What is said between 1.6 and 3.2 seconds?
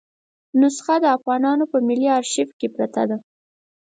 په ملي آرشیف کې پرته ده.